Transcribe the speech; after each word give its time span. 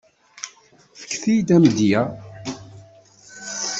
Efket-iyi-d 1.03 1.49
amedya. 1.55 2.01